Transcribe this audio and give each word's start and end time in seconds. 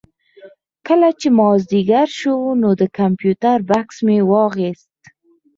کله 0.87 1.09
چې 1.19 1.27
مازدیګر 1.39 2.07
شو 2.19 2.35
نو 2.61 2.69
د 2.81 2.83
کمپیوټر 2.99 3.57
بکس 3.69 3.97
مې 4.05 4.17
واخېست. 4.29 4.89